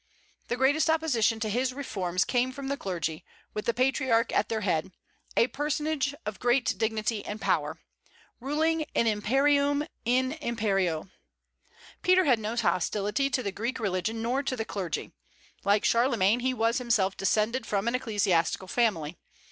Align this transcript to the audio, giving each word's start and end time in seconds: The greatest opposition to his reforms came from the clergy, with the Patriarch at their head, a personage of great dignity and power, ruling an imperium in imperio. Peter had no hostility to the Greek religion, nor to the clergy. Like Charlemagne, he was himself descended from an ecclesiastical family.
The 0.47 0.57
greatest 0.57 0.89
opposition 0.89 1.39
to 1.41 1.47
his 1.47 1.75
reforms 1.75 2.25
came 2.25 2.51
from 2.51 2.69
the 2.69 2.75
clergy, 2.75 3.23
with 3.53 3.65
the 3.65 3.71
Patriarch 3.75 4.33
at 4.33 4.49
their 4.49 4.61
head, 4.61 4.91
a 5.37 5.45
personage 5.45 6.15
of 6.25 6.39
great 6.39 6.75
dignity 6.79 7.23
and 7.23 7.39
power, 7.39 7.79
ruling 8.39 8.83
an 8.95 9.05
imperium 9.05 9.85
in 10.03 10.31
imperio. 10.41 11.09
Peter 12.01 12.25
had 12.25 12.39
no 12.39 12.55
hostility 12.55 13.29
to 13.29 13.43
the 13.43 13.51
Greek 13.51 13.79
religion, 13.79 14.23
nor 14.23 14.41
to 14.41 14.55
the 14.57 14.65
clergy. 14.65 15.11
Like 15.63 15.85
Charlemagne, 15.85 16.39
he 16.39 16.51
was 16.51 16.79
himself 16.79 17.15
descended 17.15 17.67
from 17.67 17.87
an 17.87 17.93
ecclesiastical 17.93 18.69
family. 18.69 19.17